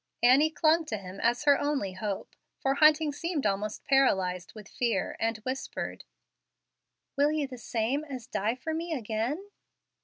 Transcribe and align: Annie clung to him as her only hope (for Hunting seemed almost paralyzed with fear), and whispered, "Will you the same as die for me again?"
Annie 0.23 0.49
clung 0.49 0.83
to 0.85 0.97
him 0.97 1.19
as 1.19 1.43
her 1.43 1.59
only 1.59 1.93
hope 1.93 2.35
(for 2.59 2.73
Hunting 2.73 3.13
seemed 3.13 3.45
almost 3.45 3.83
paralyzed 3.83 4.53
with 4.55 4.67
fear), 4.67 5.15
and 5.19 5.37
whispered, 5.45 6.05
"Will 7.15 7.31
you 7.31 7.47
the 7.47 7.59
same 7.59 8.03
as 8.05 8.25
die 8.25 8.55
for 8.55 8.73
me 8.73 8.93
again?" 8.93 9.51